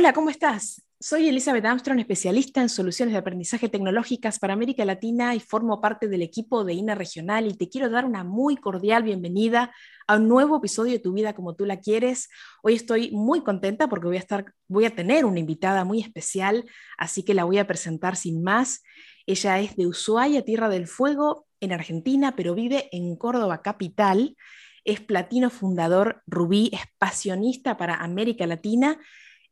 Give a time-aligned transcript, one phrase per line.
[0.00, 0.82] Hola, ¿cómo estás?
[0.98, 6.08] Soy Elizabeth Armstrong, especialista en soluciones de aprendizaje tecnológicas para América Latina y formo parte
[6.08, 9.74] del equipo de INA Regional y te quiero dar una muy cordial bienvenida
[10.06, 12.30] a un nuevo episodio de Tu vida como tú la quieres.
[12.62, 16.64] Hoy estoy muy contenta porque voy a estar voy a tener una invitada muy especial,
[16.96, 18.82] así que la voy a presentar sin más.
[19.26, 24.34] Ella es de Ushuaia, Tierra del Fuego, en Argentina, pero vive en Córdoba capital.
[24.82, 28.98] Es platino fundador Rubí, es pasionista para América Latina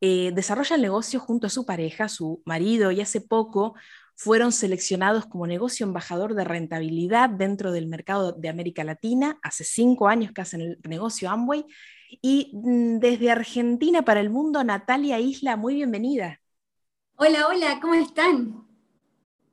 [0.00, 3.74] eh, desarrolla el negocio junto a su pareja, su marido, y hace poco
[4.14, 9.38] fueron seleccionados como negocio embajador de rentabilidad dentro del mercado de América Latina.
[9.42, 11.64] Hace cinco años que hacen el negocio Amway.
[12.20, 16.40] Y mm, desde Argentina para el mundo, Natalia Isla, muy bienvenida.
[17.16, 18.66] Hola, hola, ¿cómo están?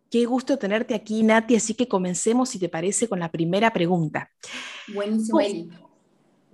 [0.09, 4.31] Qué gusto tenerte aquí, Nati, así que comencemos, si te parece, con la primera pregunta.
[4.93, 5.84] Buenísimo.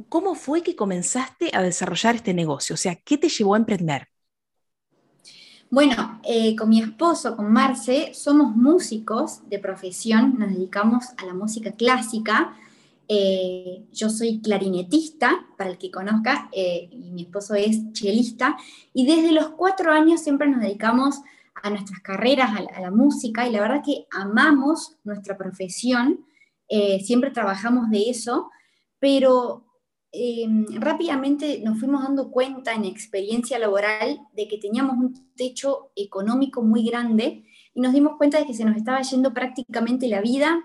[0.09, 2.73] ¿Cómo fue que comenzaste a desarrollar este negocio?
[2.73, 4.07] O sea, ¿qué te llevó a emprender?
[5.73, 11.33] Bueno, eh, con mi esposo, con Marce, somos músicos de profesión, nos dedicamos a la
[11.33, 12.57] música clásica.
[13.07, 18.57] Eh, yo soy clarinetista, para el que conozca, eh, y mi esposo es chelista,
[18.93, 21.21] y desde los cuatro años siempre nos dedicamos
[21.63, 26.25] a nuestras carreras, a la, música, y la verdad que amamos nuestra profesión,
[27.03, 28.49] siempre trabajamos de eso,
[28.99, 29.70] pero
[30.13, 36.61] Em, rápidamente nos fuimos dando cuenta en experiencia laboral de que teníamos un techo económico
[36.61, 40.61] muy grande y nos dimos cuenta de que se nos estaba yendo prácticamente la vida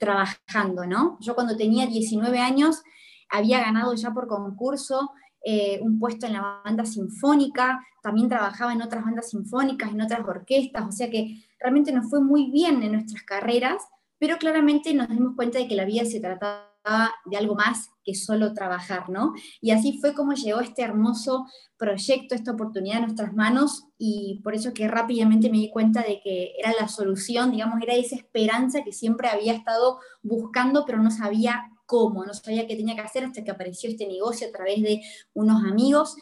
[0.00, 1.18] trabajando, ¿no?
[1.20, 2.82] Yo cuando tenía 19 años
[3.28, 5.10] había ganado ya por concurso
[5.44, 10.20] eh, un puesto en la banda sinfónica, también trabajaba en otras bandas sinfónicas, en otras
[10.26, 13.82] orquestas, o sea que realmente nos fue muy bien en nuestras carreras,
[14.18, 16.75] pero claramente nos dimos cuenta de que la vida se trataba
[17.24, 19.32] de algo más que solo trabajar, ¿no?
[19.60, 24.54] Y así fue como llegó este hermoso proyecto, esta oportunidad en nuestras manos y por
[24.54, 28.84] eso que rápidamente me di cuenta de que era la solución, digamos, era esa esperanza
[28.84, 33.24] que siempre había estado buscando, pero no sabía cómo, no sabía qué tenía que hacer
[33.24, 35.02] hasta que apareció este negocio a través de
[35.34, 36.16] unos amigos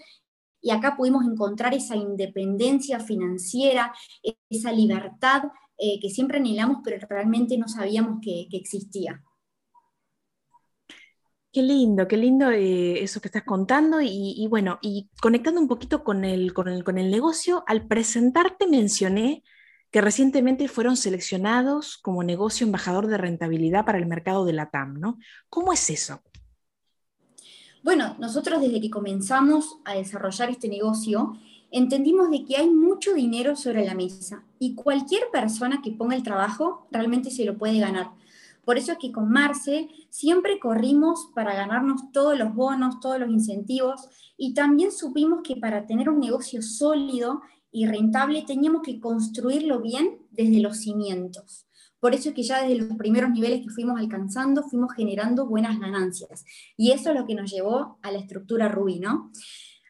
[0.61, 3.93] y acá pudimos encontrar esa independencia financiera,
[4.49, 5.43] esa libertad
[5.77, 9.23] eh, que siempre anhelamos, pero realmente no sabíamos que existía.
[11.55, 16.03] Qué lindo, qué lindo eh, eso que estás contando y, bueno, y conectando un poquito
[16.03, 19.45] con el, con, el, con el negocio, al presentarte mencioné
[19.93, 24.99] que recientemente fueron seleccionados como negocio embajador de rentabilidad para el mercado de la TAM,
[24.99, 25.21] ¿no?
[25.49, 26.23] ¿Cómo es eso?
[27.85, 31.35] Bueno, nosotros desde que comenzamos a desarrollar este negocio,
[31.71, 36.25] entendimos de que hay mucho dinero sobre la mesa y cualquier persona que ponga el
[36.25, 38.11] trabajo realmente se lo puede ganar.
[38.65, 43.31] Por eso es que con Marce siempre corrimos para ganarnos todos los bonos, todos los
[43.31, 49.81] incentivos y también supimos que para tener un negocio sólido y rentable teníamos que construirlo
[49.81, 51.67] bien desde los cimientos.
[52.01, 55.81] Por eso es que ya desde los primeros niveles que fuimos alcanzando, fuimos generando buenas
[55.81, 56.45] ganancias.
[56.77, 59.33] Y eso es lo que nos llevó a la estructura Ruby, ¿no?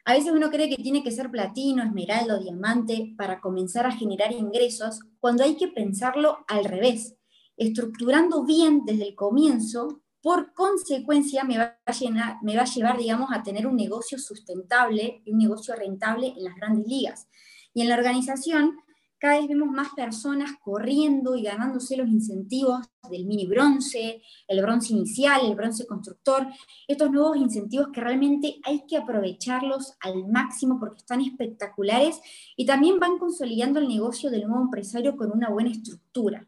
[0.05, 4.31] A veces uno cree que tiene que ser platino, esmeralda diamante para comenzar a generar
[4.31, 7.15] ingresos, cuando hay que pensarlo al revés
[7.57, 13.29] estructurando bien desde el comienzo, por consecuencia me va a, me va a llevar, digamos,
[13.31, 17.27] a tener un negocio sustentable y un negocio rentable en las grandes ligas.
[17.73, 18.75] Y en la organización
[19.17, 24.93] cada vez vemos más personas corriendo y ganándose los incentivos del mini bronce, el bronce
[24.93, 26.45] inicial, el bronce constructor,
[26.87, 32.19] estos nuevos incentivos que realmente hay que aprovecharlos al máximo porque están espectaculares
[32.55, 36.47] y también van consolidando el negocio del nuevo empresario con una buena estructura.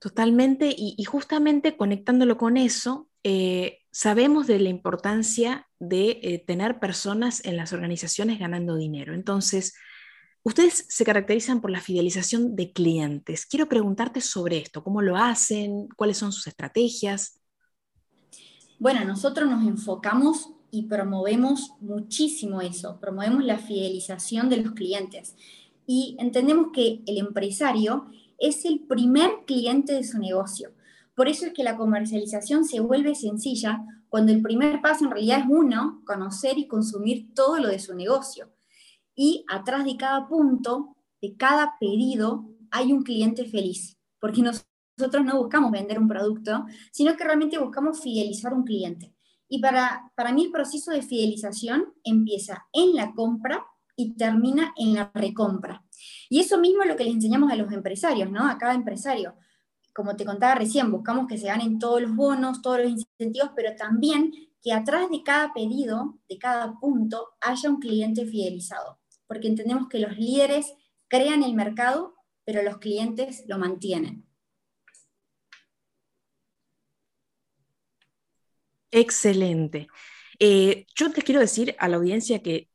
[0.00, 7.44] Totalmente, y, justamente conectándolo con eso, eh, sabemos de la importancia de eh, tener personas
[7.44, 9.12] en las organizaciones ganando dinero.
[9.12, 9.74] Entonces,
[10.42, 13.44] ustedes se caracterizan por la fidelización de clientes.
[13.44, 15.88] Quiero preguntarte sobre esto, ¿cómo lo hacen?
[15.94, 17.38] ¿Cuáles son sus estrategias?
[18.78, 25.36] Bueno, nosotros nos enfocamos y promovemos muchísimo eso, promovemos la fidelización de los clientes.
[25.86, 28.06] Y entendemos que el empresario
[28.40, 30.72] es el primer cliente de su negocio.
[31.14, 35.40] Por eso es que la comercialización se vuelve sencilla cuando el primer paso en realidad
[35.40, 38.50] es uno, conocer y consumir todo lo de su negocio.
[39.14, 43.96] Y atrás de cada punto, de cada pedido, hay un cliente feliz.
[44.18, 49.14] porque nosotros no buscamos vender un producto, sino que realmente buscamos fidelizar un cliente.
[49.48, 53.64] Y para, para mí el proceso de fidelización empieza en la compra
[54.00, 55.84] y termina en la recompra.
[56.30, 58.48] Y eso mismo es lo que les enseñamos a los empresarios, ¿no?
[58.48, 59.34] A cada empresario.
[59.94, 63.76] Como te contaba recién, buscamos que se ganen todos los bonos, todos los incentivos, pero
[63.76, 64.32] también
[64.62, 69.00] que atrás de cada pedido, de cada punto, haya un cliente fidelizado.
[69.26, 70.72] Porque entendemos que los líderes
[71.08, 72.14] crean el mercado,
[72.44, 74.26] pero los clientes lo mantienen.
[78.90, 79.88] Excelente.
[80.42, 82.70] Eh, yo te quiero decir a la audiencia que,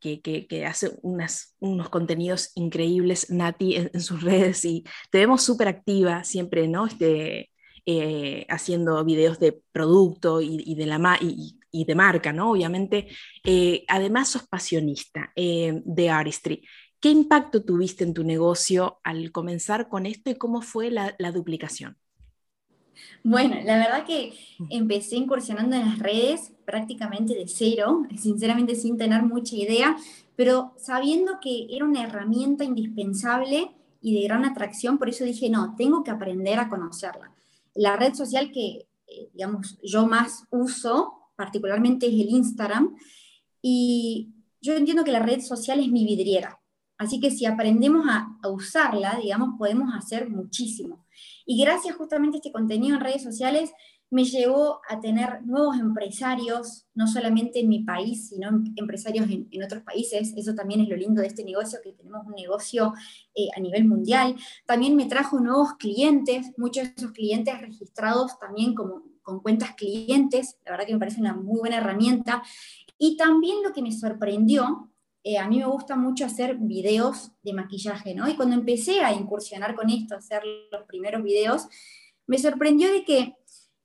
[0.67, 6.85] hace unos contenidos increíbles, Nati, en, sus redes y te vemos súper activa siempre, ¿no?
[6.85, 7.49] Este,
[7.87, 12.51] eh, haciendo videos de producto y, de, la y, de marca, ¿no?
[12.51, 13.07] Obviamente.
[13.43, 16.63] Eh, además, sos pasionista de Artistry.
[16.99, 21.97] ¿Qué impacto tuviste en tu negocio al comenzar con esto y cómo fue la duplicación?
[23.23, 24.33] Bueno, la verdad que
[24.69, 29.95] empecé incursionando en las redes prácticamente de cero, sinceramente sin tener mucha idea,
[30.35, 33.71] pero sabiendo que era una herramienta indispensable
[34.01, 37.31] y de gran atracción, por eso dije, no, tengo que aprender a conocerla.
[37.73, 42.95] La red social que, eh, digamos, yo más uso, particularmente es el Instagram,
[43.61, 44.29] y
[44.61, 46.59] yo entiendo que la red social es mi vidriera,
[46.97, 51.04] así que si aprendemos a, a usarla, digamos, podemos hacer muchísimo.
[51.45, 53.71] Y gracias justamente a este contenido en redes sociales
[54.11, 59.83] me llevó a tener nuevos empresarios, no solamente en mi país, sino empresarios en, otros
[59.83, 60.33] países.
[60.37, 62.93] Eso también es lo lindo de este negocio, que tenemos un negocio
[63.33, 64.35] eh, a nivel mundial.
[64.65, 70.57] También me trajo nuevos clientes, muchos de esos clientes registrados también como, con cuentas clientes.
[70.65, 72.43] La verdad que me parece una muy buena herramienta.
[72.97, 74.91] Y también lo que me sorprendió
[75.27, 78.29] eh, a mí me gusta mucho hacer videos de maquillaje, ¿no?
[78.29, 81.67] Y cuando empecé a incursionar con esto, a hacer los primeros videos,
[82.27, 83.35] me sorprendió de que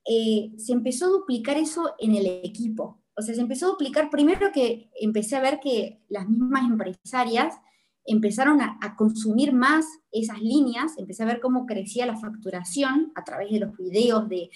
[0.05, 3.01] eh, se empezó a duplicar eso en el equipo.
[3.17, 7.55] O sea, se empezó a duplicar primero que empecé a ver que las mismas empresarias
[8.05, 13.51] empezaron a, consumir más esas líneas, empecé a ver cómo crecía la facturación a través
[13.51, 14.51] de los videos, de,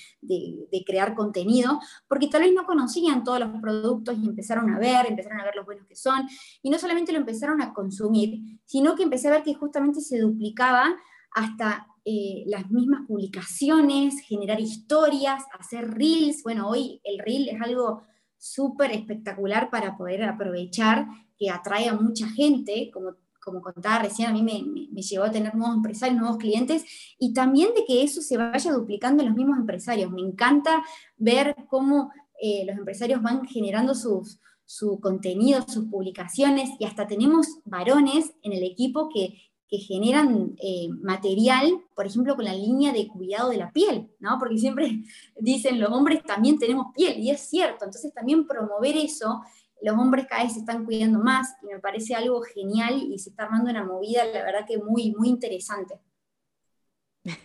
[0.86, 5.40] crear contenido, porque tal vez no conocían todos los productos y empezaron a ver, empezaron
[5.40, 6.28] a ver los buenos que son,
[6.62, 10.18] y no solamente lo empezaron a consumir, sino que empecé a ver que justamente se
[10.18, 10.96] duplicaba
[11.32, 16.42] hasta eh, las mismas publicaciones, generar historias, hacer reels.
[16.42, 18.02] Bueno, hoy el reel es algo
[18.36, 21.06] súper espectacular para poder aprovechar,
[21.38, 23.14] que atrae a mucha gente, como
[23.44, 26.84] como contaba recién, a mí me, llevó a tener nuevos empresarios, nuevos clientes,
[27.18, 30.10] y también de que eso se vaya duplicando en los mismos empresarios.
[30.10, 30.82] Me encanta
[31.16, 32.10] ver cómo
[32.40, 38.52] eh, los empresarios van generando sus, su contenido, sus publicaciones, y hasta tenemos varones en
[38.52, 39.38] el equipo que,
[39.68, 44.38] que generan eh, material, por ejemplo, con la línea de cuidado de la piel, ¿no?
[44.38, 45.02] Porque siempre
[45.38, 49.42] dicen los hombres también tenemos piel, y es cierto, entonces también promover eso
[49.84, 53.30] los hombres cada vez se están cuidando más y me parece algo genial y se
[53.30, 56.00] está armando una movida, la verdad que muy, muy interesante.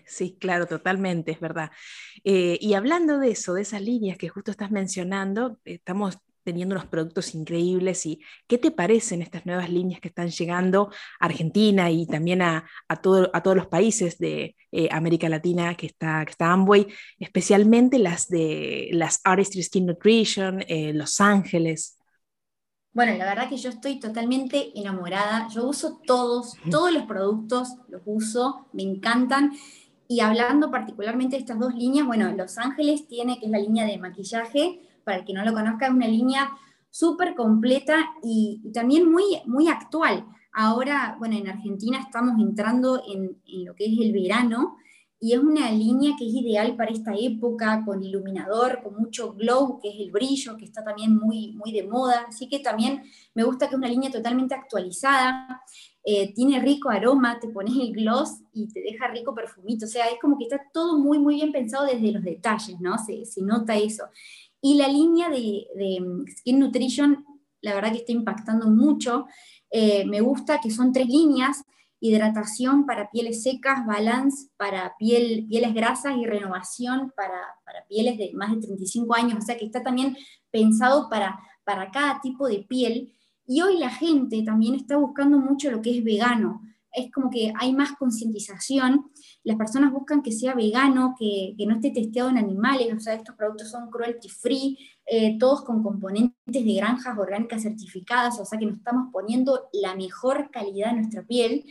[0.06, 1.72] Sí, claro, totalmente, es verdad.
[2.24, 6.88] Eh, y hablando de eso, de esas líneas que justo estás mencionando, estamos teniendo unos
[6.88, 12.08] productos increíbles y ¿qué te parecen estas nuevas líneas que están llegando a Argentina y
[12.08, 16.32] también a, a, todo, a todos los países de eh, América Latina que está, que
[16.32, 16.88] está Amway,
[17.20, 21.99] especialmente las de las Artistry Skin Nutrition, eh, Los Ángeles?
[22.92, 25.48] Bueno, la verdad que yo estoy totalmente enamorada.
[25.50, 29.54] Yo uso todos, todos los productos, los uso, me encantan.
[30.08, 33.86] Y hablando particularmente de estas dos líneas, bueno, Los Ángeles tiene, que es la línea
[33.86, 36.52] de maquillaje, para el que no lo conozca, es una línea
[36.90, 40.26] súper completa y, también muy, muy actual.
[40.52, 44.78] Ahora, bueno, en Argentina estamos entrando en, en lo que es el verano
[45.22, 49.80] y es una línea que es ideal para esta época, con iluminador, con mucho glow,
[49.82, 52.26] que es el brillo, que está también muy, muy de moda.
[52.30, 55.62] Así que también me gusta que es una línea totalmente actualizada,
[56.06, 59.86] eh, tiene rico aroma, te pones el gloss y te deja rico perfumito.
[59.86, 62.98] O sea, es como que está todo muy, muy bien pensado desde los detalles, ¿no?
[62.98, 64.06] Se, se nota eso.
[64.62, 67.26] Y la línea de, de, mm, Skin Nutrition,
[67.60, 69.26] la verdad que está impactando mucho.
[69.70, 71.64] Eh, me gusta que son tres líneas
[72.00, 77.40] hidratación para pieles secas, balance para piel, pieles grasas y renovación para,
[77.88, 80.16] pieles de más de 35 años, o sea que está también
[80.52, 83.14] pensado para, para cada tipo de piel.
[83.46, 86.62] Y hoy la gente también está buscando mucho lo que es vegano.
[86.92, 89.12] Es como que hay más concientización,
[89.44, 93.36] las personas buscan que sea vegano, que, no esté testeado en animales, o sea, estos
[93.36, 98.66] productos son cruelty free, eh, todos con componentes de granjas orgánicas certificadas, o sea que
[98.66, 101.66] nos estamos poniendo la mejor calidad de nuestra piel.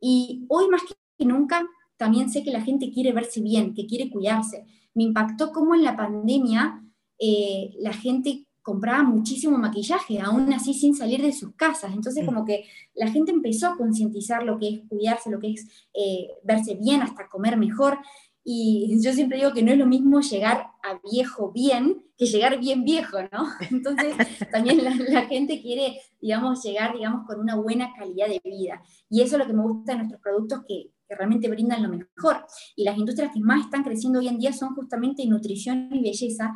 [0.00, 1.64] Y hoy más que nunca
[1.96, 4.66] también sé que la gente quiere verse bien, que quiere cuidarse.
[4.94, 6.82] Me impactó cómo en la pandemia
[7.18, 11.92] eh, la gente compraba muchísimo maquillaje, aún así sin salir de sus casas.
[11.92, 12.26] Entonces mm.
[12.26, 16.28] como que la gente empezó a concientizar lo que es cuidarse, lo que es eh,
[16.42, 17.98] verse bien, hasta comer mejor.
[18.42, 22.58] Y yo siempre digo que no es lo mismo llegar a viejo bien que llegar
[22.58, 23.48] bien viejo, ¿no?
[23.70, 24.14] Entonces
[24.50, 28.82] también la, gente quiere, digamos, llegar, digamos, con una buena calidad de vida.
[29.10, 31.88] Y eso es lo que me gusta de nuestros productos, que, que realmente brindan lo
[31.90, 32.46] mejor.
[32.76, 36.54] Y las industrias que más están creciendo hoy en día son justamente nutrición y belleza,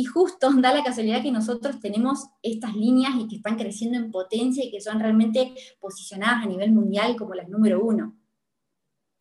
[0.00, 4.10] y justo da la casualidad que nosotros tenemos estas líneas y que están creciendo en
[4.10, 8.16] potencia y que son realmente posicionadas a nivel mundial como las número uno.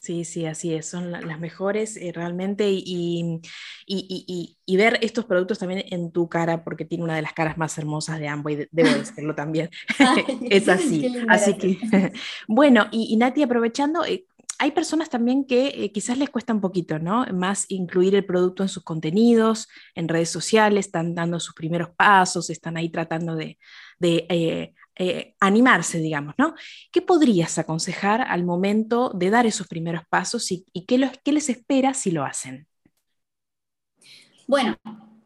[0.02, 3.42] Sí, sí, así es, son las mejores eh, realmente y,
[3.86, 7.78] y, ver estos productos también en tu cara, porque tiene una de las caras más
[7.78, 9.70] hermosas de Amway, debo decirlo también,
[10.50, 11.14] es así.
[11.28, 12.14] Así que,
[12.48, 14.26] bueno, y, Nati, aprovechando, eh,
[14.60, 17.26] hay personas también que eh, quizás les cuesta un poquito, ¿no?
[17.34, 22.50] Más incluir el producto en sus contenidos, en redes sociales, están dando sus primeros pasos,
[22.50, 23.58] están ahí tratando de,
[24.02, 26.56] eh, eh, animarse, digamos, ¿no?
[26.92, 30.98] ¿Qué podrías aconsejar al momento de dar esos primeros pasos y, qué,
[31.32, 32.68] les espera si lo hacen?
[34.46, 34.76] Bueno,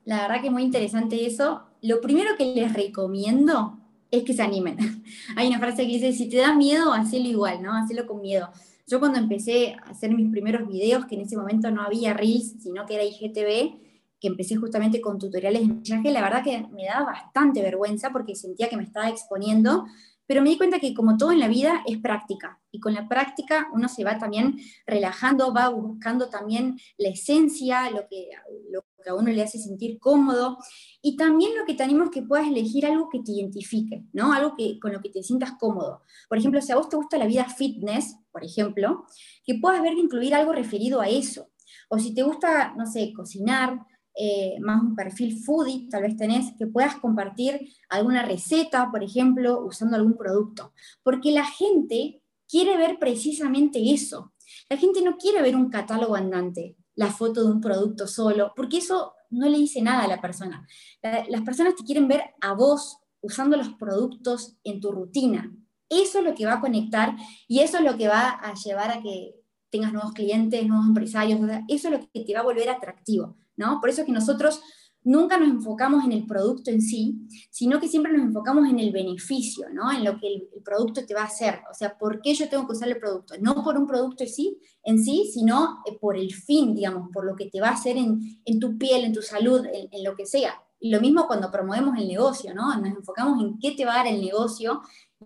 [0.06, 1.64] la verdad que es muy interesante eso.
[1.82, 3.80] Lo primero que les recomiendo
[4.12, 4.78] es que se animen.
[5.36, 7.74] Hay una frase que dice, si te da miedo, hacelo igual, ¿no?
[7.76, 8.52] Hacelo con miedo.
[8.86, 12.62] Yo cuando empecé a hacer mis primeros videos, que en ese momento no había Reels,
[12.62, 13.80] sino que era IGTV,
[14.20, 18.36] que empecé justamente con tutoriales de maquillaje, la verdad que me daba bastante vergüenza porque
[18.36, 19.86] sentía que me estaba exponiendo,
[20.26, 23.08] pero me di cuenta que como todo en la vida es práctica, y con la
[23.08, 28.30] práctica uno se va también relajando, va buscando también la esencia, lo que,
[28.72, 30.58] lo que a uno le hace sentir cómodo,
[31.02, 34.34] y también lo que te animo es que puedas elegir algo que te identifique, ¿no?
[34.34, 36.02] Algo que, con lo que te sientas cómodo.
[36.30, 39.06] Por ejemplo, si a vos te gusta la vida fitness, por ejemplo,
[39.46, 41.50] que puedas ver de incluir algo referido a eso.
[41.90, 43.80] O si te gusta, no sé, cocinar,
[44.16, 49.66] eh, más un perfil foodie, tal vez tenés, que puedas compartir alguna receta, por ejemplo,
[49.66, 50.74] usando algún producto.
[51.04, 54.34] Porque la gente quiere ver precisamente eso.
[54.70, 58.78] La gente no quiere ver un catálogo andante, la foto de un producto solo, porque
[58.78, 60.68] eso no le dice nada a la persona.
[61.02, 65.52] las personas te quieren ver a vos usando los productos en tu rutina.
[65.90, 67.16] Eso es lo que va a conectar
[67.48, 69.36] y eso es lo que va a llevar a que
[69.70, 73.80] tengas nuevos clientes, nuevos empresarios, eso es lo que te va a volver atractivo, ¿no?
[73.80, 74.62] Por eso es que nosotros
[75.04, 78.92] nunca nos enfocamos en el producto en sí, sino que siempre nos enfocamos en el
[78.92, 79.92] beneficio, ¿no?
[79.92, 81.60] En lo que el, producto te va a hacer.
[81.70, 83.36] O sea, ¿por qué yo tengo que usar el producto?
[83.42, 87.26] No por un producto en sí, en sí sino eh, por el fin, digamos, por
[87.26, 90.26] lo que te va a hacer en, tu piel, en tu salud, en, lo que
[90.26, 90.54] sea.
[90.80, 92.76] Lo mismo cuando promovemos el negocio, ¿no?
[92.78, 94.82] Nos enfocamos en qué te va a dar el negocio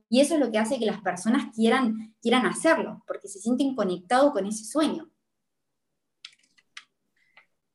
[0.10, 3.75] y eso es lo que hace que las personas quieran, quieran hacerlo, porque se sienten
[3.75, 5.10] conectados con ese sueño.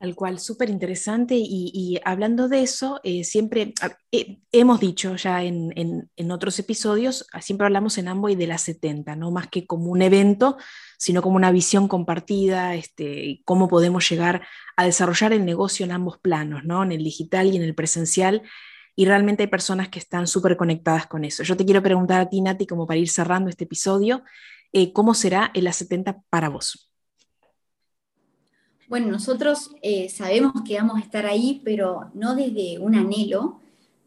[0.03, 1.35] Al cual, súper interesante.
[1.37, 7.41] Y, hablando de eso, eh, siempre ah, eh, hemos dicho ya en, otros episodios, ah,
[7.41, 10.57] siempre hablamos en Amboy de las 70, no más que como un evento,
[10.97, 14.45] sino como una visión compartida, este, cómo podemos llegar
[14.75, 16.83] a desarrollar el negocio en ambos planos, ¿no?
[16.83, 18.41] en el digital y en el presencial.
[18.97, 21.43] Y realmente hay personas que están súper conectadas con eso.
[21.43, 24.23] Yo te quiero preguntar a ti, Nati, como para ir cerrando este episodio,
[24.73, 26.92] eh, ¿cómo será el A70 para vos?
[28.93, 33.59] Bueno, nosotros eh, sabemos que vamos a estar ahí, pero no desde un anhelo.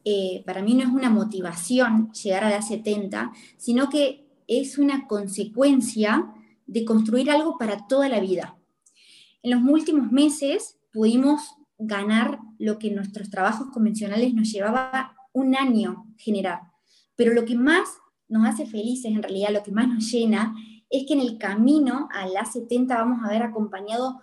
[0.04, 5.08] Eh, para mí no es una motivación llegar a la 70, sino que es una
[5.08, 6.32] consecuencia
[6.68, 8.58] de construir algo para toda la vida.
[9.42, 11.42] En los últimos meses pudimos
[11.78, 16.60] ganar lo que nuestros trabajos convencionales nos llevaba un año generar.
[17.16, 17.88] Pero lo que más
[18.28, 20.54] nos hace felices, en realidad lo que más nos llena,
[20.90, 24.20] es que en el camino a la 70 vamos a haber acompañado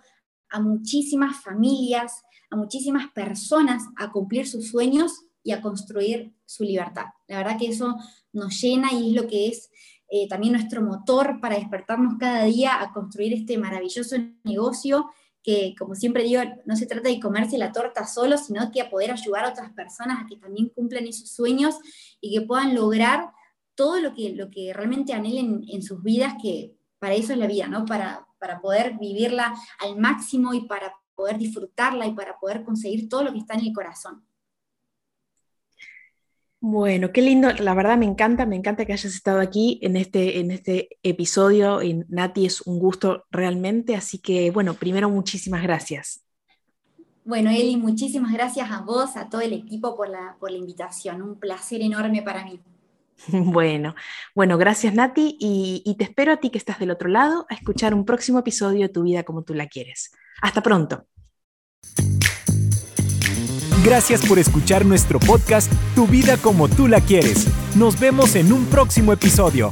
[0.54, 7.06] a muchísimas familias, a muchísimas personas a cumplir sus sueños y a construir su libertad.
[7.26, 7.96] La verdad que eso
[8.32, 9.68] nos llena y es lo que es
[10.08, 15.10] eh, también nuestro motor para despertarnos cada día a construir este maravilloso negocio
[15.42, 18.88] que, como siempre digo, no se trata de comerse la torta solo, sino que a
[18.88, 21.74] poder ayudar a otras personas a que también cumplan esos sueños
[22.20, 23.32] y que puedan lograr
[23.74, 27.48] todo lo que, lo que realmente anhelen en sus vidas, que para eso es la
[27.48, 27.84] vida, ¿no?
[27.84, 33.24] Para, para poder vivirla al máximo y para poder disfrutarla y para poder conseguir todo
[33.24, 34.22] lo que está en el corazón.
[36.60, 40.40] Bueno, qué lindo, la verdad me encanta, me encanta que hayas estado aquí en este,
[40.40, 41.80] en este episodio.
[42.08, 46.22] Nati, es un gusto realmente, así que bueno, primero muchísimas gracias.
[47.24, 51.22] Bueno, Eli, muchísimas gracias a vos, a todo el equipo por la, por la invitación.
[51.22, 52.60] Un placer enorme para mí.
[53.28, 53.94] Bueno,
[54.34, 57.54] bueno, gracias Nati y, y te espero a ti que estás del otro lado a
[57.54, 60.12] escuchar un próximo episodio de Tu vida como tú la quieres.
[60.42, 61.06] Hasta pronto.
[63.84, 67.46] Gracias por escuchar nuestro podcast Tu vida como tú la quieres.
[67.76, 69.70] Nos vemos en un próximo episodio.